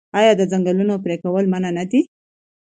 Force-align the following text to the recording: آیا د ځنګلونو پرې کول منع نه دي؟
آیا 0.19 0.31
د 0.37 0.41
ځنګلونو 0.51 0.95
پرې 1.03 1.15
کول 1.23 1.45
منع 1.51 1.71
نه 1.77 1.83
دي؟ 1.91 2.01